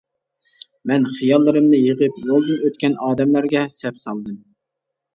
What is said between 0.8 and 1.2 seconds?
مەن